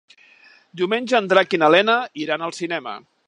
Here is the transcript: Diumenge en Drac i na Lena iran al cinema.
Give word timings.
Diumenge 0.81 1.15
en 1.19 1.29
Drac 1.33 1.55
i 1.57 1.61
na 1.65 1.71
Lena 1.75 1.99
iran 2.25 2.47
al 2.47 2.57
cinema. 2.63 2.97